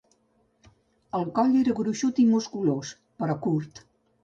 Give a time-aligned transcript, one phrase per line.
[1.19, 3.87] El coll era gruixut i musculós però curt.